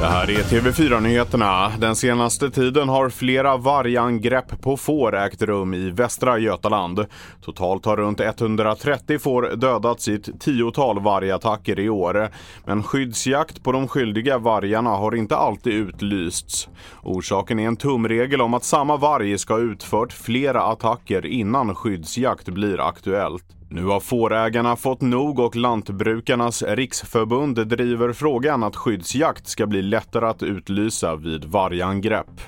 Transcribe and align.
Det 0.00 0.06
här 0.06 0.30
är 0.30 0.42
TV4-nyheterna. 0.42 1.72
Den 1.78 1.96
senaste 1.96 2.50
tiden 2.50 2.88
har 2.88 3.10
flera 3.10 3.56
vargangrepp 3.56 4.60
på 4.60 4.76
får 4.76 5.16
ägt 5.16 5.42
rum 5.42 5.74
i 5.74 5.90
Västra 5.90 6.38
Götaland. 6.38 7.06
Totalt 7.44 7.84
har 7.84 7.96
runt 7.96 8.20
130 8.20 9.18
får 9.18 9.56
dödats 9.56 10.08
i 10.08 10.14
ett 10.14 10.40
tiotal 10.40 11.00
vargattacker 11.00 11.78
i 11.80 11.88
år. 11.88 12.28
Men 12.64 12.82
skyddsjakt 12.82 13.62
på 13.62 13.72
de 13.72 13.88
skyldiga 13.88 14.38
vargarna 14.38 14.90
har 14.90 15.14
inte 15.14 15.36
alltid 15.36 15.72
utlysts. 15.72 16.68
Orsaken 17.02 17.58
är 17.58 17.66
en 17.66 17.76
tumregel 17.76 18.40
om 18.40 18.54
att 18.54 18.64
samma 18.64 18.96
varg 18.96 19.38
ska 19.38 19.54
ha 19.54 19.60
utfört 19.60 20.12
flera 20.12 20.62
attacker 20.62 21.26
innan 21.26 21.74
skyddsjakt 21.74 22.48
blir 22.48 22.80
aktuellt. 22.80 23.57
Nu 23.70 23.84
har 23.84 24.00
fårägarna 24.00 24.76
fått 24.76 25.00
nog 25.00 25.38
och 25.38 25.56
Lantbrukarnas 25.56 26.62
riksförbund 26.62 27.68
driver 27.68 28.12
frågan 28.12 28.62
att 28.62 28.76
skyddsjakt 28.76 29.46
ska 29.46 29.66
bli 29.66 29.82
lättare 29.82 30.26
att 30.26 30.42
utlysa 30.42 31.16
vid 31.16 31.44
vargangrepp. 31.44 32.40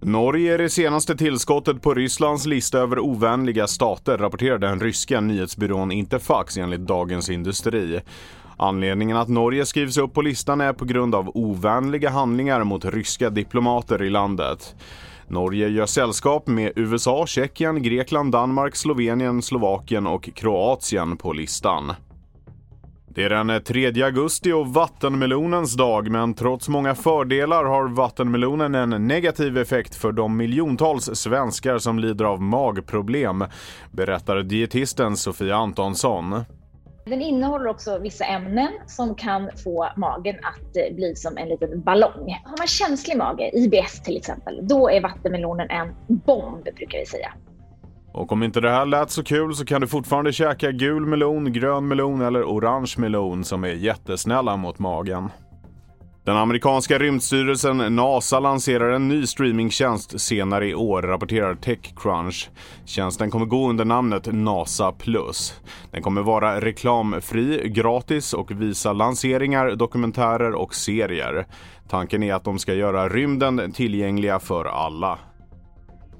Norge 0.00 0.54
är 0.54 0.58
det 0.58 0.70
senaste 0.70 1.16
tillskottet 1.16 1.82
på 1.82 1.94
Rysslands 1.94 2.46
lista 2.46 2.78
över 2.78 2.98
ovänliga 2.98 3.66
stater, 3.66 4.18
rapporterar 4.18 4.58
den 4.58 4.80
ryska 4.80 5.20
nyhetsbyrån 5.20 5.92
Interfax 5.92 6.56
enligt 6.56 6.80
Dagens 6.80 7.30
Industri. 7.30 8.00
Anledningen 8.56 9.16
att 9.16 9.28
Norge 9.28 9.66
skrivs 9.66 9.98
upp 9.98 10.14
på 10.14 10.22
listan 10.22 10.60
är 10.60 10.72
på 10.72 10.84
grund 10.84 11.14
av 11.14 11.30
ovänliga 11.34 12.10
handlingar 12.10 12.64
mot 12.64 12.84
ryska 12.84 13.30
diplomater 13.30 14.02
i 14.02 14.10
landet. 14.10 14.74
Norge 15.28 15.68
gör 15.68 15.86
sällskap 15.86 16.46
med 16.46 16.72
USA, 16.76 17.26
Tjeckien, 17.26 17.82
Grekland, 17.82 18.32
Danmark, 18.32 18.76
Slovenien, 18.76 19.42
Slovakien 19.42 20.06
och 20.06 20.30
Kroatien 20.34 21.16
på 21.16 21.32
listan. 21.32 21.92
Det 23.08 23.24
är 23.24 23.44
den 23.44 23.62
3 23.64 24.02
augusti 24.02 24.52
och 24.52 24.74
vattenmelonens 24.74 25.74
dag 25.74 26.10
men 26.10 26.34
trots 26.34 26.68
många 26.68 26.94
fördelar 26.94 27.64
har 27.64 27.88
vattenmelonen 27.88 28.74
en 28.74 29.06
negativ 29.08 29.58
effekt 29.58 29.94
för 29.94 30.12
de 30.12 30.36
miljontals 30.36 31.10
svenskar 31.14 31.78
som 31.78 31.98
lider 31.98 32.24
av 32.24 32.42
magproblem, 32.42 33.44
berättar 33.92 34.42
dietisten 34.42 35.16
Sofia 35.16 35.56
Antonsson. 35.56 36.44
Den 37.10 37.22
innehåller 37.22 37.66
också 37.66 37.98
vissa 37.98 38.24
ämnen 38.24 38.68
som 38.86 39.14
kan 39.14 39.50
få 39.64 39.88
magen 39.96 40.36
att 40.42 40.76
eh, 40.76 40.94
bli 40.94 41.16
som 41.16 41.36
en 41.36 41.48
liten 41.48 41.80
ballong. 41.80 42.40
Har 42.44 42.58
man 42.58 42.66
känslig 42.66 43.16
mage, 43.16 43.50
IBS 43.52 44.02
till 44.02 44.16
exempel, 44.16 44.60
då 44.62 44.90
är 44.90 45.00
vattenmelonen 45.00 45.70
en 45.70 45.94
bomb 46.08 46.64
brukar 46.64 46.98
vi 46.98 47.06
säga. 47.06 47.32
Och 48.12 48.32
om 48.32 48.42
inte 48.42 48.60
det 48.60 48.70
här 48.70 48.86
lät 48.86 49.10
så 49.10 49.24
kul 49.24 49.54
så 49.54 49.64
kan 49.64 49.80
du 49.80 49.86
fortfarande 49.86 50.32
käka 50.32 50.70
gul 50.70 51.06
melon, 51.06 51.52
grön 51.52 51.88
melon 51.88 52.20
eller 52.20 52.42
orange 52.44 52.94
melon 52.98 53.44
som 53.44 53.64
är 53.64 53.72
jättesnälla 53.72 54.56
mot 54.56 54.78
magen. 54.78 55.30
Den 56.26 56.36
amerikanska 56.36 56.98
rymdstyrelsen 56.98 57.96
NASA 57.96 58.40
lanserar 58.40 58.90
en 58.90 59.08
ny 59.08 59.26
streamingtjänst 59.26 60.20
senare 60.20 60.68
i 60.68 60.74
år, 60.74 61.02
rapporterar 61.02 61.54
Techcrunch. 61.54 62.50
Tjänsten 62.84 63.30
kommer 63.30 63.46
gå 63.46 63.68
under 63.70 63.84
namnet 63.84 64.28
NASA+. 64.32 64.94
Den 65.90 66.02
kommer 66.02 66.22
vara 66.22 66.60
reklamfri, 66.60 67.68
gratis 67.68 68.32
och 68.32 68.50
visa 68.50 68.92
lanseringar, 68.92 69.76
dokumentärer 69.76 70.52
och 70.52 70.74
serier. 70.74 71.46
Tanken 71.88 72.22
är 72.22 72.34
att 72.34 72.44
de 72.44 72.58
ska 72.58 72.74
göra 72.74 73.08
rymden 73.08 73.72
tillgängliga 73.72 74.38
för 74.38 74.64
alla. 74.64 75.18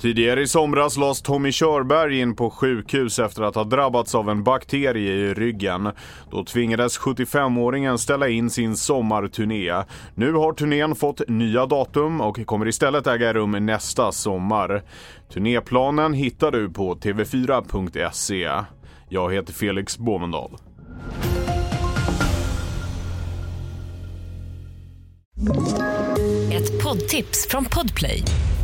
Tidigare 0.01 0.43
i 0.43 0.49
somras 0.49 0.97
lades 0.97 1.23
Tommy 1.23 1.53
Körberg 1.53 2.21
in 2.21 2.37
på 2.37 2.51
sjukhus 2.51 3.19
efter 3.19 3.43
att 3.43 3.55
ha 3.55 3.65
drabbats 3.65 4.15
av 4.15 4.31
en 4.31 4.45
bakterie 4.45 5.13
i 5.13 5.35
ryggen. 5.35 5.91
Då 6.31 6.45
tvingades 6.45 6.99
75-åringen 6.99 7.97
ställa 7.97 8.29
in 8.29 8.51
sin 8.51 8.77
sommarturné. 8.77 9.85
Nu 10.15 10.33
har 10.33 10.53
turnén 10.53 10.95
fått 10.95 11.29
nya 11.29 11.67
datum 11.67 12.21
och 12.21 12.47
kommer 12.47 12.69
istället 12.69 13.07
äga 13.07 13.33
rum 13.33 13.67
nästa 13.67 14.13
sommar. 14.13 14.83
Turnéplanen 15.33 16.13
hittar 16.13 16.51
du 16.51 16.71
på 16.71 16.95
tv4.se. 16.95 18.51
Jag 19.09 19.35
heter 19.35 19.53
Felix 19.53 19.99
Båmendal. 19.99 20.57
Ett 26.53 26.83
poddtips 26.83 27.47
från 27.51 27.65
Podplay. 27.65 28.23